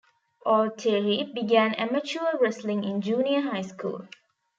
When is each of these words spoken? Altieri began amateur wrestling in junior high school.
Altieri 0.47 1.31
began 1.31 1.75
amateur 1.75 2.35
wrestling 2.39 2.83
in 2.83 3.01
junior 3.01 3.41
high 3.41 3.61
school. 3.61 4.07